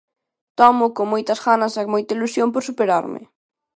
Tómoo 0.59 0.93
con 0.97 1.07
moitas 1.13 1.39
ganas 1.47 1.73
e 1.81 1.83
moita 1.93 2.15
ilusión 2.15 2.47
por 2.51 2.63
superarme. 2.69 3.21